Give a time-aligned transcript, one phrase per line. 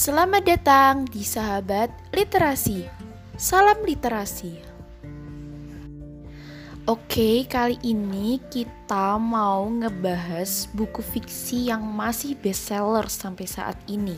[0.00, 2.88] Selamat datang di Sahabat Literasi.
[3.36, 4.56] Salam literasi.
[6.88, 14.16] Oke, kali ini kita mau ngebahas buku fiksi yang masih bestseller sampai saat ini.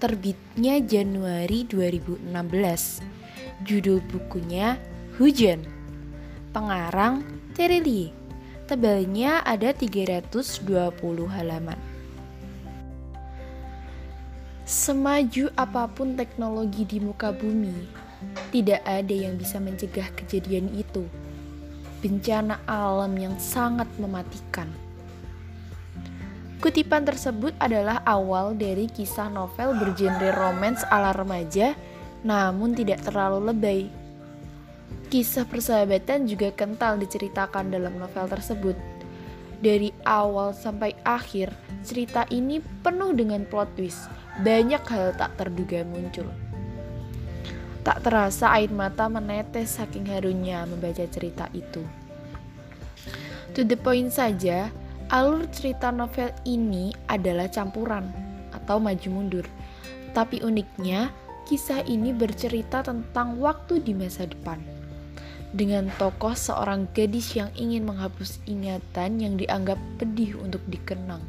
[0.00, 2.32] Terbitnya Januari 2016.
[3.68, 4.80] Judul bukunya
[5.20, 5.60] Hujan.
[6.56, 7.20] Pengarang
[7.52, 8.16] Terili.
[8.64, 10.64] Tebalnya ada 320
[11.28, 11.91] halaman.
[14.72, 17.92] Semaju apa pun teknologi di muka bumi,
[18.48, 21.04] tidak ada yang bisa mencegah kejadian itu.
[22.00, 24.64] Bencana alam yang sangat mematikan.
[26.64, 31.76] Kutipan tersebut adalah awal dari kisah novel bergenre romance ala remaja,
[32.24, 33.80] namun tidak terlalu lebay.
[35.12, 38.91] Kisah persahabatan juga kental diceritakan dalam novel tersebut.
[39.62, 41.54] Dari awal sampai akhir,
[41.86, 44.10] cerita ini penuh dengan plot twist
[44.42, 46.26] banyak hal tak terduga muncul.
[47.86, 51.86] Tak terasa air mata menetes saking harunya membaca cerita itu.
[53.54, 54.66] To the point saja,
[55.14, 58.10] alur cerita novel ini adalah campuran
[58.50, 59.46] atau maju mundur.
[60.10, 61.14] Tapi uniknya,
[61.46, 64.71] kisah ini bercerita tentang waktu di masa depan.
[65.52, 71.20] Dengan tokoh seorang gadis yang ingin menghapus ingatan yang dianggap pedih untuk dikenang.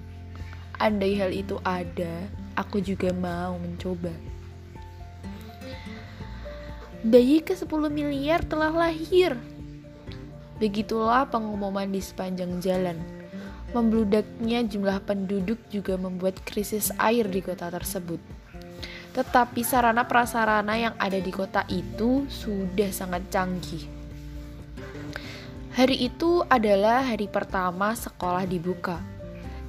[0.79, 2.23] Andai hal itu ada,
[2.55, 4.15] aku juga mau mencoba.
[7.03, 9.35] Bayi ke 10 miliar telah lahir.
[10.55, 12.95] Begitulah pengumuman di sepanjang jalan.
[13.75, 18.23] Membludaknya jumlah penduduk juga membuat krisis air di kota tersebut.
[19.11, 24.02] Tetapi sarana prasarana yang ada di kota itu sudah sangat canggih.
[25.73, 29.01] Hari itu adalah hari pertama sekolah dibuka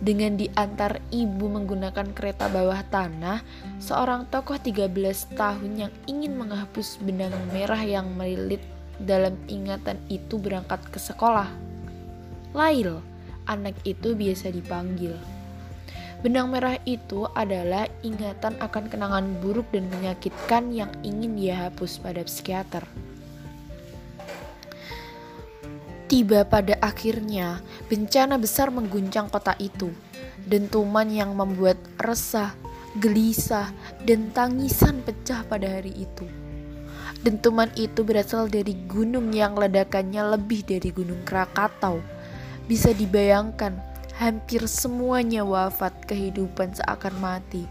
[0.04, 3.40] dengan diantar ibu menggunakan kereta bawah tanah,
[3.80, 4.92] seorang tokoh 13
[5.32, 8.60] tahun yang ingin menghapus benang merah yang melilit
[9.00, 11.48] dalam ingatan itu berangkat ke sekolah.
[12.52, 13.00] Lail,
[13.48, 15.16] anak itu biasa dipanggil.
[16.20, 22.20] Benang merah itu adalah ingatan akan kenangan buruk dan menyakitkan yang ingin dia hapus pada
[22.28, 22.84] psikiater.
[26.04, 29.88] Tiba pada akhirnya, bencana besar mengguncang kota itu.
[30.44, 32.52] Dentuman yang membuat resah,
[33.00, 33.72] gelisah,
[34.04, 36.28] dan tangisan pecah pada hari itu.
[37.24, 42.04] Dentuman itu berasal dari gunung yang ledakannya lebih dari gunung Krakatau.
[42.68, 43.72] Bisa dibayangkan,
[44.20, 47.64] hampir semuanya wafat kehidupan seakan mati.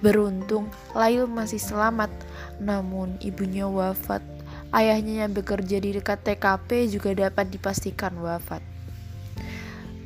[0.00, 2.08] Beruntung, Lail masih selamat,
[2.56, 4.24] namun ibunya wafat
[4.70, 8.62] Ayahnya yang bekerja di dekat TKP juga dapat dipastikan wafat.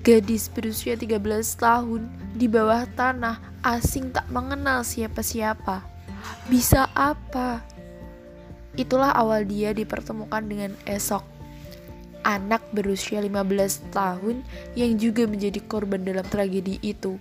[0.00, 1.20] Gadis berusia 13
[1.60, 5.84] tahun di bawah tanah asing tak mengenal siapa-siapa.
[6.48, 7.60] Bisa apa?
[8.80, 11.24] Itulah awal dia dipertemukan dengan Esok,
[12.24, 14.40] anak berusia 15 tahun
[14.72, 17.20] yang juga menjadi korban dalam tragedi itu.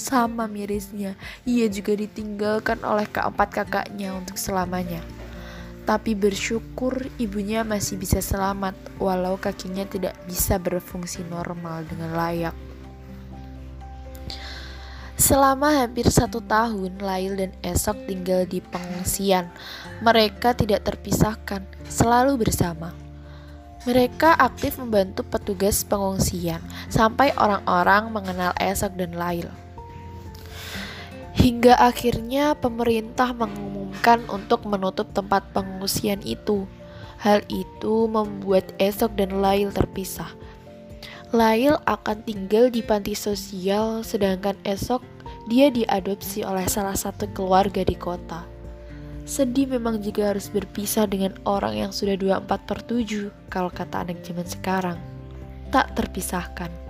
[0.00, 5.04] Sama mirisnya, ia juga ditinggalkan oleh keempat kakaknya untuk selamanya
[5.82, 12.54] tapi bersyukur ibunya masih bisa selamat walau kakinya tidak bisa berfungsi normal dengan layak.
[15.22, 19.54] Selama hampir satu tahun, Lail dan Esok tinggal di pengungsian.
[20.02, 22.90] Mereka tidak terpisahkan, selalu bersama.
[23.86, 26.58] Mereka aktif membantu petugas pengungsian
[26.90, 29.46] sampai orang-orang mengenal Esok dan Lail.
[31.38, 36.64] Hingga akhirnya pemerintah mengumumkan diizinkan untuk menutup tempat pengungsian itu.
[37.20, 40.32] Hal itu membuat Esok dan Lail terpisah.
[41.30, 45.04] Lail akan tinggal di panti sosial, sedangkan Esok
[45.46, 48.42] dia diadopsi oleh salah satu keluarga di kota.
[49.22, 54.18] Sedih memang jika harus berpisah dengan orang yang sudah 24 per 7 kalau kata anak
[54.26, 54.98] zaman sekarang.
[55.70, 56.81] Tak terpisahkan.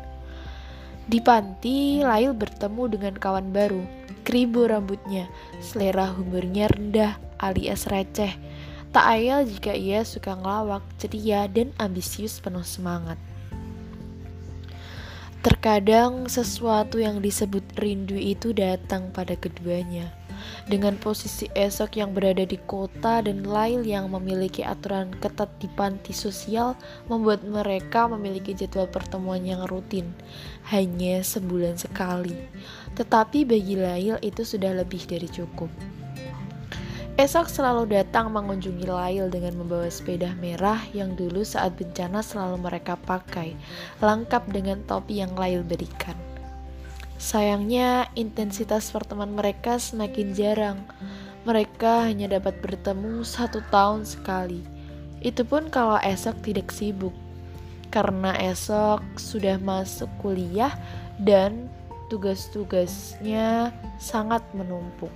[1.13, 3.85] Di panti, Lail bertemu dengan kawan baru,
[4.25, 5.29] Kribo rambutnya,
[5.61, 8.33] selera humornya rendah alias receh.
[8.97, 13.21] Tak ayal jika ia suka ngelawak, ceria, dan ambisius penuh semangat.
[15.45, 20.09] Terkadang sesuatu yang disebut rindu itu datang pada keduanya
[20.67, 26.15] dengan posisi esok yang berada di kota dan Lail yang memiliki aturan ketat di panti
[26.15, 30.11] sosial membuat mereka memiliki jadwal pertemuan yang rutin,
[30.71, 32.35] hanya sebulan sekali.
[32.95, 35.69] Tetapi bagi Lail itu sudah lebih dari cukup.
[37.13, 42.97] Esok selalu datang mengunjungi Lail dengan membawa sepeda merah yang dulu saat bencana selalu mereka
[42.97, 43.53] pakai,
[44.01, 46.32] lengkap dengan topi yang Lail berikan.
[47.23, 50.83] Sayangnya, intensitas pertemuan mereka semakin jarang.
[51.47, 54.67] Mereka hanya dapat bertemu satu tahun sekali.
[55.23, 57.15] Itu pun kalau esok tidak sibuk,
[57.95, 60.75] karena esok sudah masuk kuliah
[61.23, 61.71] dan
[62.11, 63.71] tugas-tugasnya
[64.03, 65.15] sangat menumpuk.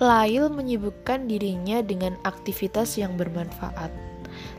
[0.00, 4.09] Lail menyibukkan dirinya dengan aktivitas yang bermanfaat.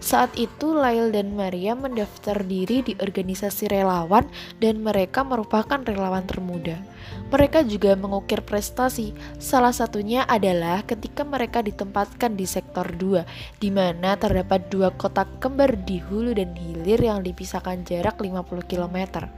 [0.02, 4.26] Saat itu Lail dan Maria mendaftar diri di organisasi relawan
[4.58, 6.82] dan mereka merupakan relawan termuda.
[7.32, 13.24] Mereka juga mengukir prestasi, salah satunya adalah ketika mereka ditempatkan di sektor 2,
[13.64, 19.32] di mana terdapat dua kota kembar di hulu dan hilir yang dipisahkan jarak 50 km.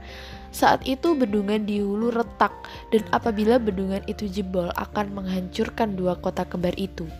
[0.54, 2.54] Saat itu bendungan di hulu retak
[2.94, 7.10] dan apabila bendungan itu jebol akan menghancurkan dua kota kembar itu.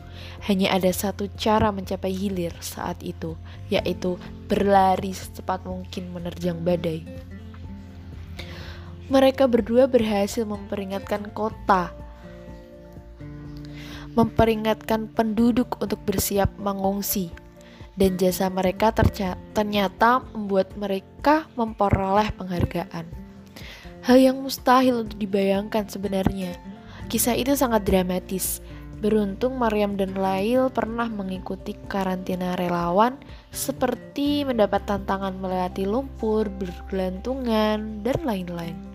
[0.46, 3.34] Hanya ada satu cara mencapai hilir saat itu,
[3.74, 4.14] yaitu
[4.46, 7.33] berlari secepat mungkin menerjang badai.
[9.04, 11.92] Mereka berdua berhasil memperingatkan kota,
[14.16, 17.28] memperingatkan penduduk untuk bersiap mengungsi
[18.00, 18.96] dan jasa mereka
[19.52, 23.04] ternyata membuat mereka memperoleh penghargaan.
[24.08, 26.56] Hal yang mustahil untuk dibayangkan sebenarnya.
[27.12, 28.64] Kisah itu sangat dramatis.
[29.04, 33.20] Beruntung Maryam dan Lail pernah mengikuti karantina relawan
[33.52, 38.93] seperti mendapat tantangan melewati lumpur, bergelantungan, dan lain-lain.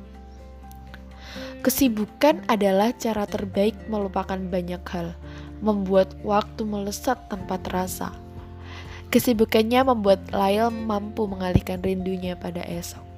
[1.59, 5.11] Kesibukan adalah cara terbaik melupakan banyak hal,
[5.59, 8.15] membuat waktu melesat tanpa terasa.
[9.09, 13.09] Kesibukannya membuat Lail mampu mengalihkan rindunya pada esok.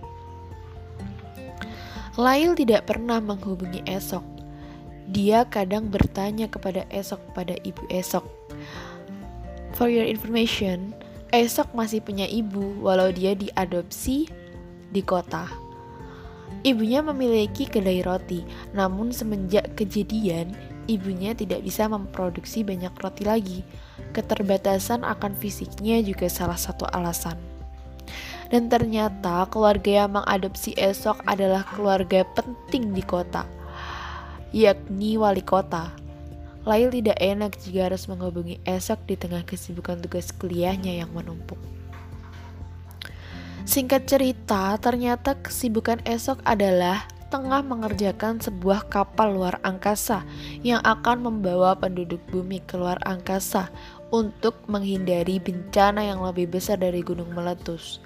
[2.20, 4.24] Lail tidak pernah menghubungi Esok.
[5.16, 8.28] Dia kadang bertanya kepada Esok pada ibu Esok.
[9.80, 10.92] For your information,
[11.32, 14.28] Esok masih punya ibu walau dia diadopsi
[14.92, 15.48] di kota.
[16.62, 18.46] Ibunya memiliki kedai roti,
[18.78, 20.54] namun semenjak kejadian,
[20.86, 23.60] ibunya tidak bisa memproduksi banyak roti lagi.
[24.14, 27.34] Keterbatasan akan fisiknya juga salah satu alasan.
[28.54, 33.48] Dan ternyata keluarga yang mengadopsi Esok adalah keluarga penting di kota,
[34.54, 35.90] yakni wali kota.
[36.62, 41.58] Lail tidak enak jika harus menghubungi Esok di tengah kesibukan tugas kuliahnya yang menumpuk.
[43.62, 50.28] Singkat cerita, ternyata kesibukan Esok adalah tengah mengerjakan sebuah kapal luar angkasa
[50.66, 53.72] yang akan membawa penduduk bumi ke luar angkasa
[54.12, 58.04] untuk menghindari bencana yang lebih besar dari gunung meletus.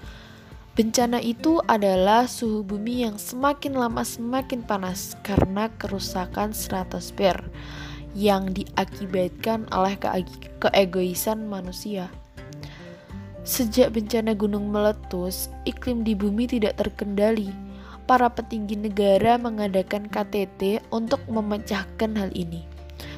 [0.75, 7.40] Bencana itu adalah suhu bumi yang semakin lama semakin panas karena kerusakan stratosfer
[8.13, 9.96] yang diakibatkan oleh
[10.60, 12.12] keegoisan manusia.
[13.45, 17.53] Sejak bencana gunung meletus, iklim di bumi tidak terkendali.
[18.09, 22.65] Para petinggi negara mengadakan KTT untuk memecahkan hal ini.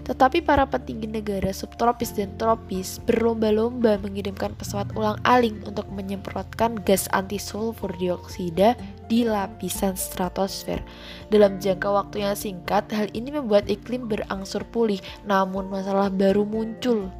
[0.03, 7.95] Tetapi para petinggi negara subtropis dan tropis berlomba-lomba mengirimkan pesawat ulang-aling untuk menyemprotkan gas anti-sulfur
[7.95, 8.75] dioksida
[9.07, 10.83] di lapisan stratosfer.
[11.31, 17.11] Dalam jangka waktu yang singkat, hal ini membuat iklim berangsur pulih, namun masalah baru muncul.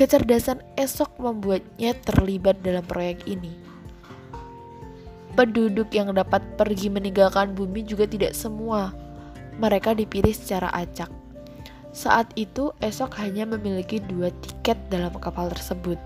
[0.00, 3.52] Kecerdasan esok membuatnya terlibat dalam proyek ini.
[5.36, 8.96] Penduduk yang dapat pergi meninggalkan bumi juga tidak semua
[9.60, 11.12] mereka dipilih secara acak.
[11.92, 16.00] Saat itu, esok hanya memiliki dua tiket dalam kapal tersebut.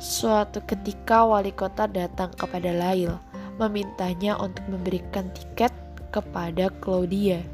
[0.00, 3.12] Suatu ketika wali kota datang kepada Lail,
[3.60, 5.76] memintanya untuk memberikan tiket
[6.08, 7.44] kepada Claudia.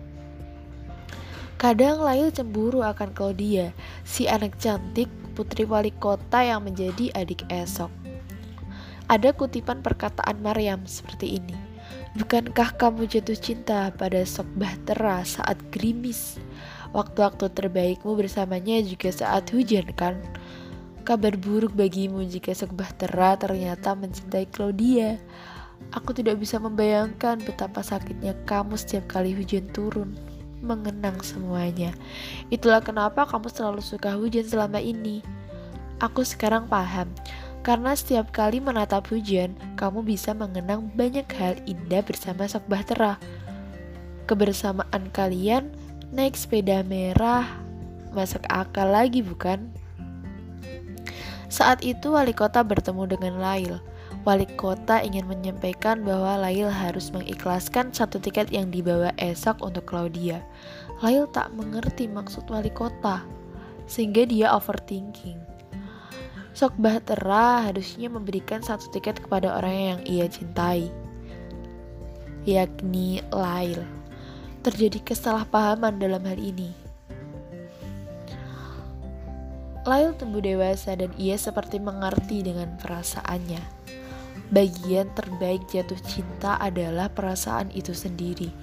[1.56, 3.72] Kadang Lail cemburu akan Claudia,
[4.04, 7.88] si anak cantik putri wali kota yang menjadi adik esok.
[9.08, 11.56] Ada kutipan perkataan Maryam seperti ini.
[12.20, 16.36] Bukankah kamu jatuh cinta pada Sok Bahtera saat gerimis?
[16.92, 20.20] Waktu-waktu terbaikmu bersamanya juga saat hujan kan?
[21.08, 25.16] Kabar buruk bagimu jika Sok Bahtera ternyata mencintai Claudia.
[25.96, 31.92] Aku tidak bisa membayangkan betapa sakitnya kamu setiap kali hujan turun mengenang semuanya.
[32.48, 35.20] Itulah kenapa kamu selalu suka hujan selama ini.
[36.00, 37.08] Aku sekarang paham
[37.66, 43.18] karena setiap kali menatap hujan, kamu bisa mengenang banyak hal indah bersama Sok Bahtera.
[44.30, 45.75] Kebersamaan kalian
[46.14, 47.58] naik sepeda merah,
[48.14, 49.66] masuk akal lagi bukan?
[51.50, 53.82] Saat itu wali kota bertemu dengan Lail.
[54.26, 60.42] Wali kota ingin menyampaikan bahwa Lail harus mengikhlaskan satu tiket yang dibawa esok untuk Claudia.
[60.99, 63.23] Lail tak mengerti maksud wali kota,
[63.87, 65.38] sehingga dia overthinking.
[66.59, 70.90] Sok Bahtera harusnya memberikan satu tiket kepada orang yang ia cintai.
[72.42, 73.87] yakni Lail.
[74.66, 76.75] Terjadi kesalahpahaman dalam hal ini.
[79.87, 83.85] Lail tumbuh dewasa dan ia seperti mengerti dengan perasaannya.
[84.46, 88.54] Bagian terbaik jatuh cinta adalah perasaan itu sendiri.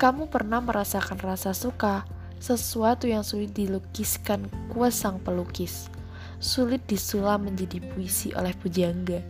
[0.00, 2.08] Kamu pernah merasakan rasa suka,
[2.40, 5.92] sesuatu yang sulit dilukiskan kuas sang pelukis,
[6.40, 9.20] sulit disulam menjadi puisi oleh pujangga,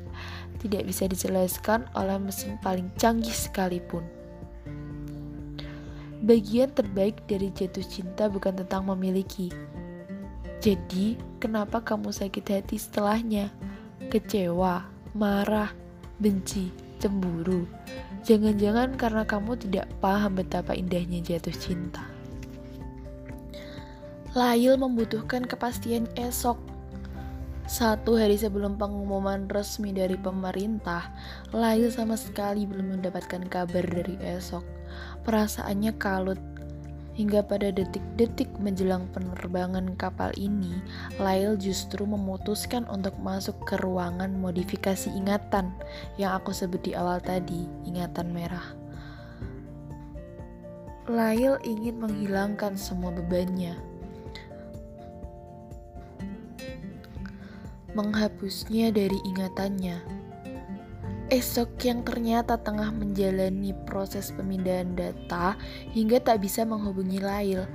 [0.62, 4.06] tidak bisa dijelaskan oleh mesin paling canggih sekalipun.
[6.22, 9.50] Bagian terbaik dari jatuh cinta bukan tentang memiliki.
[10.62, 13.48] Jadi, kenapa kamu sakit hati setelahnya?
[14.12, 14.84] Kecewa,
[15.16, 15.79] marah,
[16.20, 16.68] benci,
[17.00, 17.64] cemburu.
[18.28, 22.04] Jangan-jangan karena kamu tidak paham betapa indahnya jatuh cinta.
[24.36, 26.60] Lail membutuhkan kepastian esok.
[27.66, 31.10] Satu hari sebelum pengumuman resmi dari pemerintah,
[31.50, 34.62] Lail sama sekali belum mendapatkan kabar dari esok.
[35.26, 36.49] Perasaannya kalut.
[37.20, 40.80] Hingga pada detik-detik menjelang penerbangan kapal ini,
[41.20, 45.68] Lail justru memutuskan untuk masuk ke ruangan modifikasi ingatan
[46.16, 48.72] yang aku sebut di awal tadi, ingatan merah.
[51.12, 53.76] Lail ingin menghilangkan semua bebannya,
[57.92, 60.19] menghapusnya dari ingatannya.
[61.30, 65.54] Esok yang ternyata tengah menjalani proses pemindahan data
[65.94, 67.70] hingga tak bisa menghubungi Lail.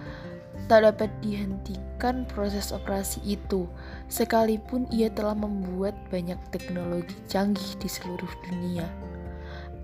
[0.68, 3.64] Tak dapat dihentikan proses operasi itu,
[4.12, 8.92] sekalipun ia telah membuat banyak teknologi canggih di seluruh dunia.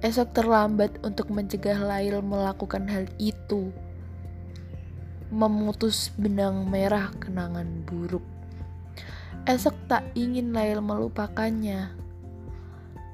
[0.03, 3.71] Esok terlambat untuk mencegah Lail melakukan hal itu.
[5.31, 8.25] Memutus benang merah kenangan buruk.
[9.47, 12.00] Esok tak ingin Lail melupakannya.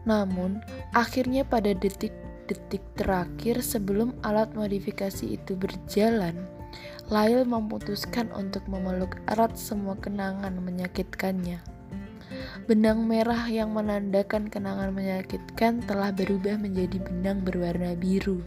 [0.07, 0.63] Namun,
[0.95, 6.47] akhirnya pada detik-detik terakhir sebelum alat modifikasi itu berjalan,
[7.07, 11.63] Lail memutuskan untuk memeluk erat semua kenangan menyakitkannya.
[12.67, 18.43] Benang merah yang menandakan kenangan menyakitkan telah berubah menjadi benang berwarna biru.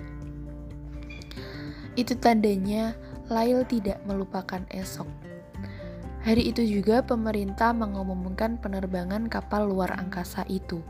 [1.97, 2.93] Itu tandanya
[3.33, 5.30] Lail tidak melupakan esok.
[6.21, 10.85] Hari itu juga pemerintah mengumumkan penerbangan kapal luar angkasa itu.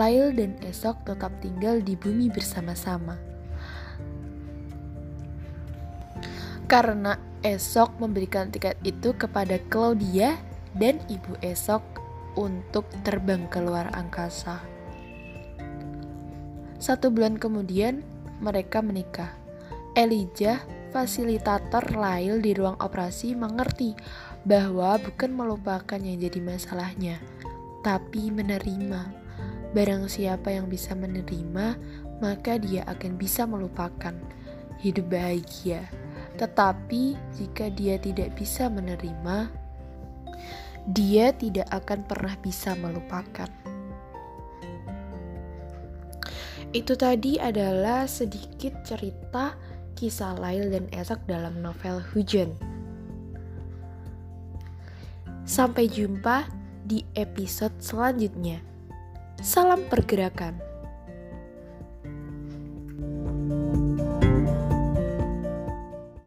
[0.00, 3.20] Lail dan Esok tetap tinggal di bumi bersama-sama.
[6.64, 10.40] Karena Esok memberikan tiket itu kepada Claudia
[10.72, 11.84] dan ibu Esok
[12.40, 14.56] untuk terbang ke luar angkasa.
[16.80, 18.00] Satu bulan kemudian,
[18.40, 19.36] mereka menikah.
[19.92, 20.64] Elijah,
[20.96, 23.92] fasilitator Lail di ruang operasi, mengerti
[24.42, 27.16] bahwa bukan melupakan yang jadi masalahnya,
[27.86, 29.22] tapi menerima.
[29.72, 31.78] Barang siapa yang bisa menerima,
[32.20, 34.12] maka dia akan bisa melupakan
[34.82, 35.86] hidup bahagia.
[36.36, 39.48] Tetapi jika dia tidak bisa menerima,
[40.90, 43.48] dia tidak akan pernah bisa melupakan.
[46.72, 49.54] Itu tadi adalah sedikit cerita
[49.92, 52.71] kisah Lail dan Esok dalam novel Hujan.
[55.52, 56.48] Sampai jumpa
[56.88, 58.64] di episode selanjutnya.
[59.44, 60.71] Salam pergerakan.